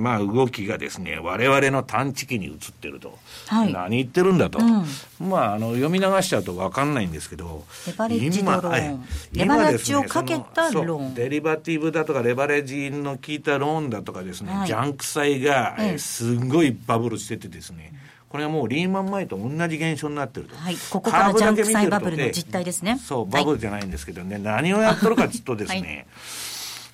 [0.00, 3.18] まあ動きがですね、我々の探知機に映ってると。
[3.46, 3.72] はい。
[3.72, 4.58] 何言ってるんだと。
[4.58, 8.96] うまあ、あの、読み流しちゃうと分かんないんですけど、今え
[9.32, 14.66] レバレッジを今ですねかけたそのローンそうデリバティブだとか、レバレッジの効いたローンだとかですね、はい。
[14.66, 17.92] ジャンク債が、えーええすごいバブルしててですね、
[18.30, 20.56] これはもうリーマン前と同じ現象になってると。
[20.56, 20.76] はい。
[20.90, 22.98] ここからジャンク債バブルの実態ですね。
[22.98, 23.30] そう、はい。
[23.32, 26.06] バブルじゃないんですけどね、何をやっとるかちょっとですね、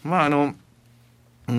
[0.02, 0.54] まああの、
[1.48, 1.54] うー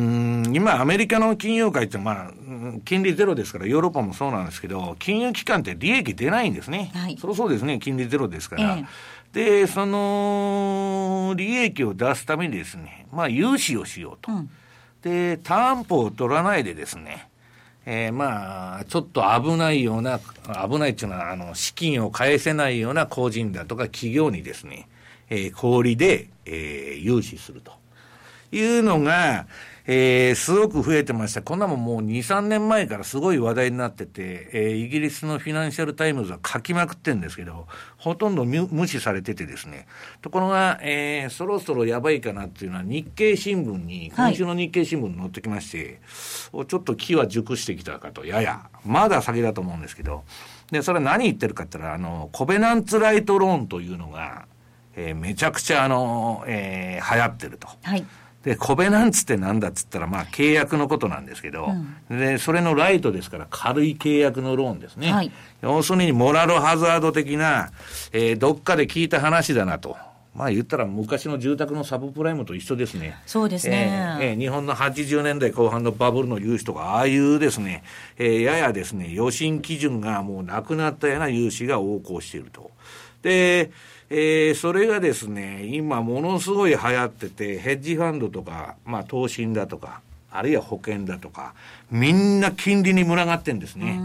[0.52, 6.92] ん今、アメリカの金融界って、まあ、うん金利ゼロですから、ヨーロッパもそうなんですけど、金融機関って利益出ないんですね。
[6.94, 8.78] はいそりゃそうですね、金利ゼロですから。
[8.78, 8.86] え
[9.34, 14.32] で、その、利益を出すためにですね、まあ、融資をしようと。
[14.32, 14.50] うん
[15.04, 17.30] で、担保を取らないでですね、
[17.86, 20.20] えーまあ、ちょっと危ないような、
[20.68, 24.90] 危ないっていうのは、あの、資金を返せないような個人だとか企業にですね、
[25.30, 27.72] えー小売りで、えー融資すると
[28.52, 29.46] いうのが、
[29.90, 31.42] えーすごく増えてました。
[31.42, 39.88] こんなもんもう2、3年前からすごい話題になってて、えーイギリスのフィナンシャルタイムズは書きまくってるんですけど、ほとんど無無視されててですね。
[40.22, 46.02] ところが、えーそろそろやばいかなっていうのは日経新聞に、はい今週の日経新聞に載ってきまして、
[46.52, 50.26] おちょっと木は熟してきたかと、やや、まだ先だと思うんですけど、
[50.70, 54.48] で、それは何言ってるかって言ったら、あの、コベナンツライトローンというのが、
[54.98, 57.70] えーめちゃくちゃあの、えー流行ってると。
[57.84, 58.06] はい
[58.48, 61.68] で、コベナンツってなんだっつったら、まあ契約のことなんですけど、
[62.10, 65.12] で、それのライトですから軽い契約のローンですね。
[65.12, 65.32] はい
[65.62, 67.72] 要するにモラルハザード的な、
[68.14, 69.98] えーどっかで聞いた話だなと。
[70.34, 73.18] まあ言ったら昔の住宅のサブプライムと一緒ですね。
[73.26, 77.84] そうですねえーえー日本の80年代後半のバブルの融資とか、ああいうですね、
[78.18, 82.72] えーややですね、予診基準がもうなくなったような融資が横行していると。
[83.24, 83.72] で、
[84.10, 91.54] えーそれがですね、今ものすごい流行ってて、ヘッジファンドとか、まあ投信だとか、あるいは保険だとか、
[91.92, 94.00] みんな金利に群がってんですね。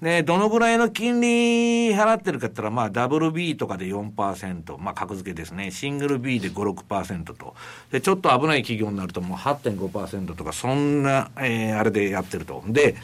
[0.00, 5.70] で、どのぐらいの金利払ってるかって言ったら、まあ、ダブル B とかで4%、まあ、格付けですね。
[5.70, 7.54] シングル B で5、6%と。
[7.90, 12.62] で、ちょっと危ない企業になるともう8.5%とか、そんな、えーあれでやってると。
[12.66, 12.96] で、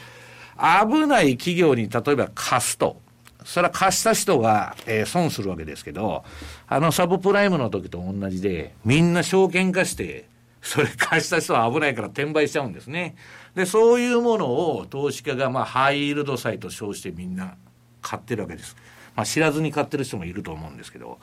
[0.57, 3.00] 危ない企業に例えば貸すと。
[3.43, 6.23] それは貸した人が、えー損するわけですけど、
[6.67, 10.29] あのサブプライムの時と同じで、みんな証券化して、
[10.61, 13.15] それ貸した人は危ないから転売しちゃうんですね。
[13.55, 17.55] で、そういうものを投資家が、まあ、ハイイールド債と称してみんな
[18.01, 18.75] 買ってるわけです。
[19.15, 21.19] まあ、知らずに買ってる人もいると思うんですけど。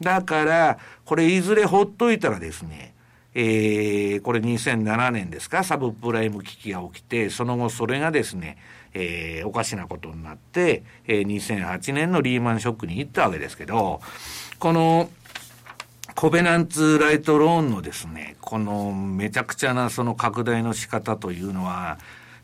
[0.00, 2.94] だから、これいずれほっといたらですね、
[3.34, 8.58] えー、これ2007年ですか、サブプライム危機が起きて、その後それがですね、
[8.94, 14.00] えー、おかしなことになって、えー、2008年のリーマンショックに行ったわけですけど、
[14.58, 15.10] この、
[16.14, 21.98] コベナンツライトローンのですね、このめちゃくちゃなその拡大の仕方というのは、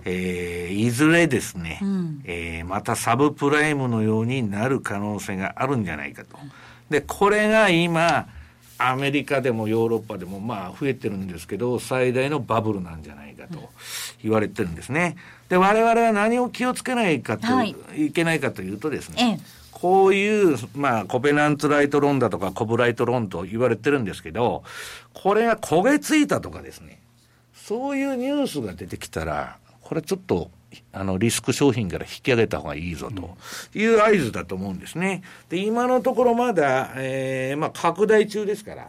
[0.05, 6.39] えー、いずれですね、うん、えー、またサブプライムのようになる可能性があるんじゃないかと。
[6.89, 8.29] で、これが今、
[8.79, 13.69] アメリカでもヨーロッパでもまあ増えてるんですけど、最大のバブルなんじゃないかと
[14.23, 15.17] 言われてるんですね。
[15.49, 24.65] で、我々は何を気をつけないかと、はい、いけないかというとですね、ええこういう、まあ、コペナンツライトロンだとか、コブライトロンと言われてるんですけど、
[25.15, 27.01] これが焦げついたとかですね、
[27.55, 30.51] そういうニュースが出てきたら、これちょっと、
[30.93, 33.37] あの、リスク商品から引き上げた方がいいぞと
[33.75, 35.23] いう合図だと思うんですね。
[35.49, 38.89] で、今のところまだ、えー、まあ、拡大中ですから、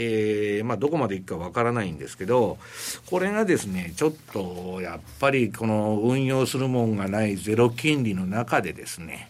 [0.00, 2.58] えー、まあ、どこまでいくかわからないんですけど、
[3.06, 9.28] これがですね、ちょっと、やっぱり、この運用するもんがないゼロ金利の中でですね、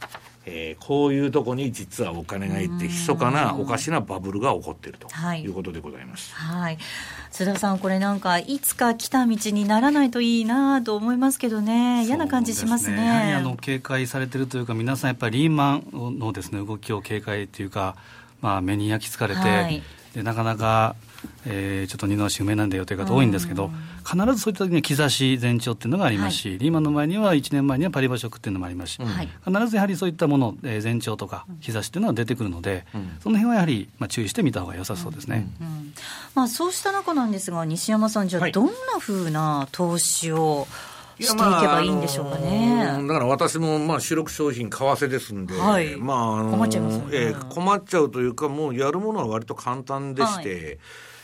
[0.51, 5.46] えー、こういうとこに実はお金がいって密かなおかしなバブルが起こっているとい。
[5.46, 6.78] うことでございます、はい、
[7.30, 17.96] 須田さん、これなんかいつか来た道にならないといいなと思いますけどね、嫌な感じしますね、ね、やはりあの警戒されてるというか、皆さんやっぱりリーマンのです、ね、動きを警戒というか、
[18.40, 19.82] まあ、目に焼き付かれて、はい、
[20.14, 20.96] でなかなか
[21.46, 23.70] えー、ちょっと二の足埋めなんだよという方多いんですけど、
[24.04, 35.94] 必ずそういった時に兆し前兆っていうのがありますし、はい、リーマンの前には1年前にはパリバショックっていうのもありますし、はい、必ずやはりそういったもの、えー、前兆とか兆しっていうのは出てくるので、うん、その辺はやはり、まあ、注意してみた方が良さそうですね、うんうん、
[36.34, 40.66] まあ、そうした中なんですが、西山さん、じゃあ、どんなふうな投資を、
[41.20, 42.76] していけばいいんでしょうかね。
[42.76, 50.78] まあだから私もまあ主力商品為替ですんで、はい、まあ、あの困っちゃいますよね、えー、困っちゃうというか、もうやるものは割と簡単でして、はい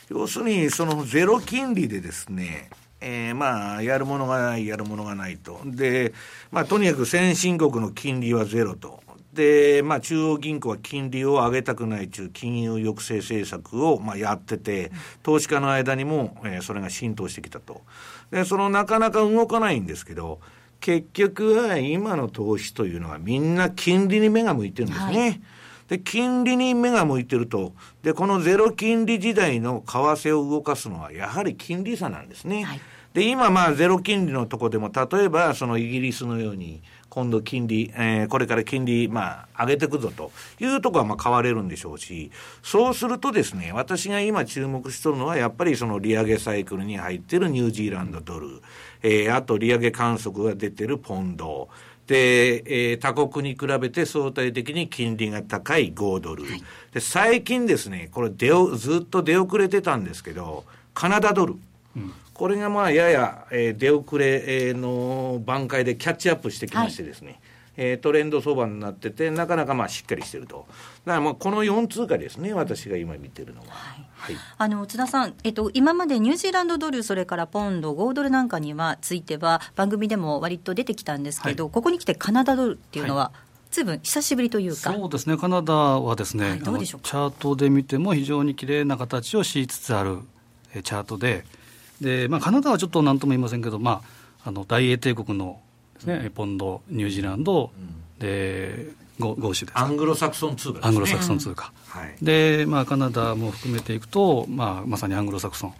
[0.09, 2.69] 要するに、そのゼロ金利でですね、
[3.01, 5.61] えー、まあ、やるものがない、やるものがないと。
[5.65, 6.13] で、
[6.51, 9.03] まあ、とにかく先進国の金利はゼロと。
[9.33, 14.93] で、まあ、中央銀行は金利を上げたくない中、金融抑制政策を、まあ、やってて、
[15.23, 17.83] 投資家の間にも、えー、それが浸透してきたと。
[18.31, 20.41] で、そのなかなか動かないんですけど、
[20.81, 25.21] 結局は今の投資というのはみんな金利に目が向いてるんですね。
[25.21, 25.41] はい
[25.89, 27.73] で、金利に目が向いてると、
[28.03, 32.65] で、このゼロ金利時代の為替を動かすのは、やはり金利差なんですね。
[32.65, 32.81] はい、
[33.13, 36.83] で、今、まあ、ゼロ金利のとこでも、例えば、そのイギリスのように、
[37.15, 40.33] 今度金利、えー、これから金利、まあ、上げていくぞと。
[40.59, 48.63] いうところは、まあ、変われるんでしょうし、そうするとですね、私が今注目してるのは、やっぱりその利上げサイクルに入ってるニュージーランドドル、
[49.05, 51.69] えー、あと利上げ観測が出てるポンド、
[52.07, 56.45] で、えー、他国に比べて相対的に金利が高い5ドル。
[56.45, 61.55] はい、で、最近ですね、これ出お、ずっと出遅れてたんですけど、カナダドル。
[61.97, 67.41] うん、これがまあ、やや、えー、出遅れの挽回でキャッチアップしてきましてですね、はい
[67.77, 70.67] えー、トレンド相場になってて、なかなかまあしっかりしてると。
[71.05, 73.67] だからまあこの4通貨ですね、私が今見てるのは。
[73.71, 74.07] はい。
[74.17, 83.33] はい、あの津田さん、えっと、今までニュージーランドドル、それからポンド、5ドルなんかにはついては、番組でも割と出てきたんですけど、はい、ここに来てカナダドルっていうのは、
[83.71, 84.93] ずいぶん久しぶりというか。
[84.93, 90.21] そうですね、カナダはですね、はい、チャートで見ても非常に綺麗な形をしつつある
[90.73, 91.45] チャートで、
[92.01, 94.03] でまあ、カナダはちょっとなんとも言いませんけど、ま
[94.45, 95.61] あ、あの大英帝国の
[96.05, 98.89] ですね、うん、ポンド、ニュージーランド、うん、で
[99.19, 99.79] 豪州です。
[99.79, 105.75] アングロサクソン通貨、ね、アングロサクソン通貨、はい、で、まあ、カナダも含めていくと、まあ、まさにアングロサクソン。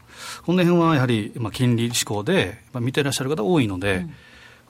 [0.47, 4.15] この辺はやはり、まあ、金利志向で、まあ、見てらっしゃる方多いので、うん、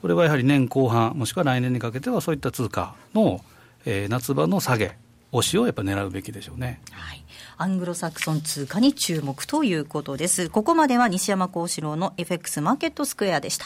[0.01, 3.41] これはやはり年後半もしくは来年にかけてはそういった通貨の、
[3.85, 4.97] えー、夏場の下げ
[5.31, 6.81] 押しをやっぱ狙うべきでしょうね。
[6.91, 7.23] はい。
[7.57, 10.49] アングロサクソン通貨に注目ということです。
[10.49, 13.65] ここまでは西山幸四郎の FX マーケットスクエアでした。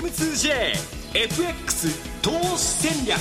[0.00, 1.90] M2JFX
[2.22, 3.20] 投資戦略。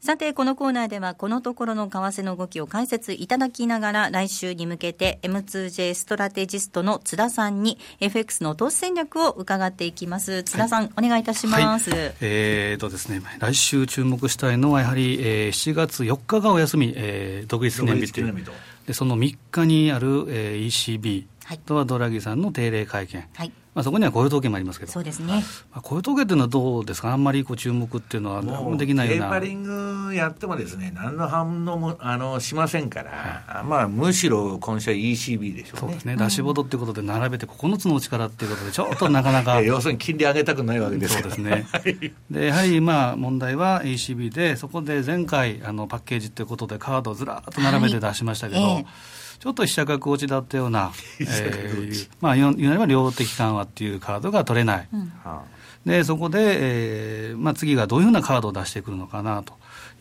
[0.00, 10.42] さて、このコーナーでは、このところの為替の動きを解説いただきながら、来週に向けて、M2J ストラテジストの津田さんに、FX の投資戦略を伺っていきます。
[10.44, 11.90] 津田さん、はい、お願いいたします。
[11.90, 18.44] はい、えーとですね、来週注目したいのは、やはり、えー、7月4日がお休み、えー、独立の日という。
[18.86, 21.26] でその3日にある、えー、ECB
[21.66, 25.26] とはドラギさんの定例会見、はい、まあ、そこには雇用統計もありますけど、そうですね、
[25.70, 28.40] まあ、雇用統計っていうのはどうですか、あんまりこう注目っていうのは、
[28.78, 29.24] できないような。
[29.24, 35.80] テーパリングやってもですね、何の反応もあのしませんから、はい、まあ、むしろ今週は ECB でしょうね。
[35.80, 39.60] そうですね、ダッシュボードっていうことで、並べて9つの力っていうことで、ちょっとなかなか。
[39.62, 41.66] 要するに金利上げたくないわけですそうですね。
[42.30, 48.62] でやはりまあ問題は ECB で、そこで前回、あのパッケージということで、カードをずらっと並べて出しましたけど。
[48.62, 55.12] はいえーちょっと飛車角落ちだったような、 えー、まあ、言うなれば量的緩和っていうカードが取れない、うん、
[55.84, 56.38] でそこで、
[57.30, 59.54] えーまあ、次がどういうふうなカードを出してくるのかなと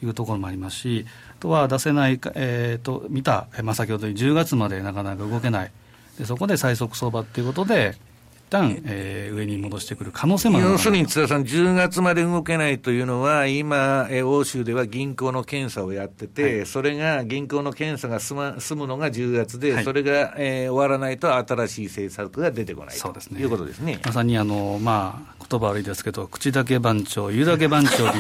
[0.03, 5.71] いうところもありますし、あとは出せない、えー、と見た、まあ、先ほど10月までなかなか動けない、
[6.17, 8.14] でそこで最速相場っていうことで、一
[8.55, 23.99] 旦、えー、上に戻してくる可能性もある要するに津田さん、10月まで動けないというのは、今、えー、欧州では銀行の検査をやってて、はい、それが銀行の検査が済,、ま、済むのが10月で、はい、それが、えー、終わらないと新しい政策が出てこないそうです、ね、ということですね。
[24.05, 28.13] まさにあの、まあ、言葉悪いですけど、口だけ番長、言うだけ番長に。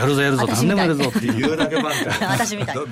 [0.00, 1.40] やるぞやるぞ、何でもやるぞっていう。
[1.40, 2.26] 言うだけ番長。
[2.26, 2.74] 私みたい。
[2.74, 2.88] どこ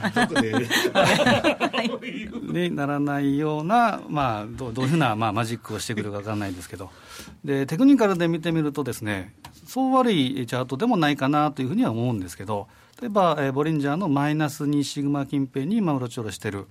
[2.53, 6.91] でにならないような、まあ、どうどういうふうな、まあ、マジックをしてくるか分からないですけど、
[7.45, 9.33] でテクニカルで見てみるとですね、
[9.67, 12.69] そう悪いチャートでもないかなというふうには思うんですけど、
[13.01, 16.67] 例えば、えー、ボリンジャーのマイナス2シグマ近辺に今、うろちょろしてる。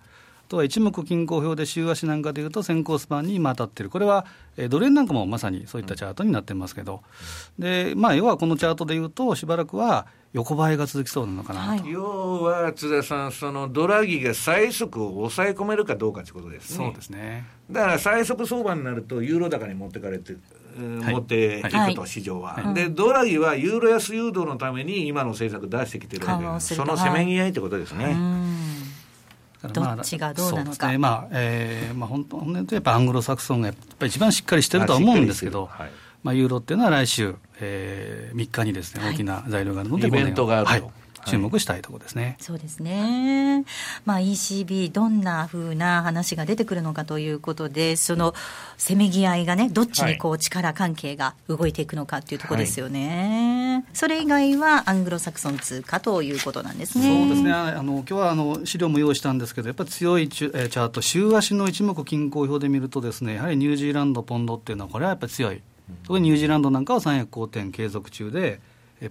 [0.48, 4.26] あとは一目均衡表で週足なんかでいうと先行スパンに今当たってる、これは、
[4.56, 7.02] えー、ドル円なんかもまさにそういったチャートになってますけど、
[7.60, 16.86] でまあ、要はこのチャートでいうと、しばらくは横ばいが続きそうなのかな、はい、要は津田さん、そのドラギが最速を抑え込めるかどうかということですね。
[16.86, 17.45] そうですね。
[17.70, 20.38] だから最速相場になると、ユーロ高に持ってかれて、
[20.78, 28.16] はい、持っていくと、はい、市場は、はい、で、ドラギはユーロ安誘導のために今の政策出してきてるわけです、そのせめぎ合いってことですね。
[29.64, 30.88] どっちがどうなのか。
[30.89, 35.91] ね、まあ、えー、まあ、本当、本当やっぱアングロサクソンがやっぱり一番しっかりしてるとは思うんですけど、はい、
[36.24, 40.72] まあ、ユーロっていうのは来週、えー、3日にですね、大きな材料があるので、イベントがあると。
[40.72, 43.66] はい注目したいところですね、そうですね、
[44.06, 48.34] まあ、ECB、どんなふうな話が出てくるのかということで、その
[48.78, 57.26] せめぎ合いがね、どっちにこう力関係が動いていくのかっていうところですよね、はい、それ以外はアングロサクソン通貨ということなんですね。
[57.26, 57.52] そうですね。
[57.52, 65.62] あの今日はあの資料も用意したんですけど、やっぱり強いチャート、週足の一目均衡表で見ると、ですねやはりニュージーランド、ポンドっていうのは、これはやっぱり強い、
[66.04, 68.60] 特にニュージーランドなんかは三役好転継続中で、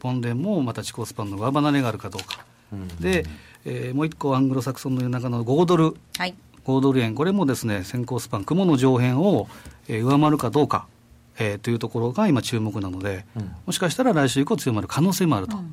[0.01, 2.45] ポンデンもまた地高スパンの上離れがあるかどうか。
[3.01, 3.25] で、
[3.65, 6.35] えー、もう一個アングロサクソンの中の5ドル、はい、
[6.65, 9.49] 5ドル円、これもですね先行スパン、雲の上辺を、
[9.89, 10.87] えー、上回るかどうか、
[11.39, 15.73] えー、というところが今、注目なので、うん、もしかしたら来週以降、強まる可能性もあると、うん。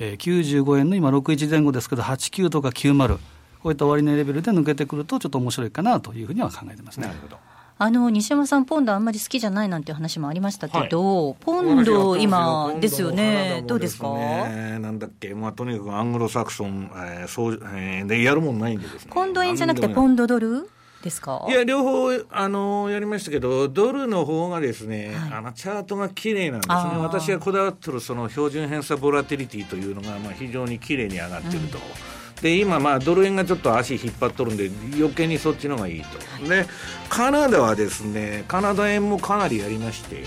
[0.00, 3.18] えー、95円の今、61前後ですけど、89とか90、
[3.62, 7.06] こういった終値レベルで抜けてくると、ちょっと面白いかなというふうには考えてますね。
[7.06, 7.38] なるほど
[7.80, 14.08] あの西山さん、ポンドあんまり好きじゃないなんて話もありましたけど、はい、ポンド、今ですよね、どうですか？
[14.08, 19.12] なんだっけ、まあ、とにかくアングロサクソン、えーそうえー、でやるもんないんでですね。
[19.14, 20.68] ポンド円じゃなくて、ポンドドル
[21.04, 21.46] ですか？
[21.48, 31.78] いや、両方、あのやりましたけど、ドルの方がですね、はい、あのチャートが綺麗なんですね、私がこだわってるその標準偏差ボラティリティというのが、まあ、非常に綺麗に上がってると。
[31.78, 36.18] うんで今、まあ、ドル円がちょっと足引っ張っとるんで余計にそっちの方がいいと、
[36.48, 36.66] で
[37.08, 40.24] カナダはですねカナダ円もかなりやりまして、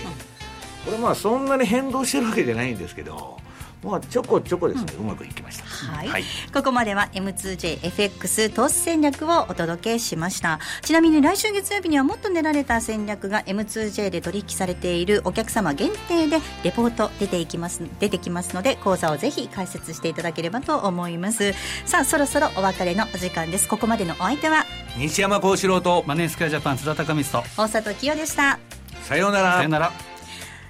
[0.84, 3.38] これまあそんなに変動してるわけじゃないんですけど
[3.82, 6.24] まあ、ちょこちょこですね、うん、うまくいきました、はい、はい、
[6.54, 10.60] ここまでは M2JFX 投資戦略をお届けしました。
[10.82, 21.52] ちなみに来週月曜日にはもっと練られた戦略が M2J で取引されているお客様限定でレポート出ていきます出てきますので講座をぜひ解説していただければと思います。
[21.84, 23.68] さあそろそろお別れのお時間です。
[23.68, 24.64] ここまでのお相手は？
[24.96, 27.48] 西山幸四郎とマネースクエアジャパン津田隆光と。
[27.56, 28.60] 大里清でした。
[29.02, 29.54] さようなら。
[29.54, 30.11] さようなら